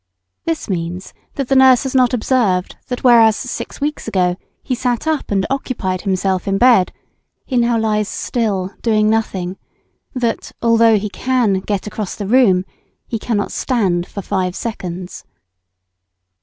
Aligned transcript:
This 0.45 0.67
means 0.67 1.13
that 1.35 1.47
the 1.47 1.55
nurse 1.55 1.83
has 1.83 1.93
not 1.93 2.11
observed 2.11 2.75
that 2.87 3.03
whereas 3.03 3.35
six 3.35 3.79
weeks 3.79 4.07
ago 4.07 4.35
he 4.63 4.73
sat 4.73 5.05
up 5.05 5.29
and 5.29 5.45
occupied 5.51 6.01
himself 6.01 6.47
in 6.47 6.57
bed, 6.57 6.91
he 7.45 7.55
now 7.57 7.77
lies 7.77 8.09
still 8.09 8.73
doing 8.81 9.11
nothing; 9.11 9.57
that, 10.15 10.53
although 10.59 10.97
he 10.97 11.09
can 11.11 11.59
"get 11.59 11.85
across 11.85 12.15
the 12.15 12.25
room," 12.25 12.65
he 13.05 13.19
cannot 13.19 13.51
stand 13.51 14.07
for 14.07 14.23
five 14.23 14.55
seconds. 14.55 15.23